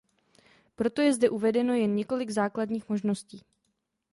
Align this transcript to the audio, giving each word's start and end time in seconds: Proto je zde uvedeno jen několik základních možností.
Proto 0.75 1.01
je 1.05 1.13
zde 1.13 1.29
uvedeno 1.29 1.73
jen 1.73 1.95
několik 1.95 2.29
základních 2.29 2.89
možností. 2.89 3.43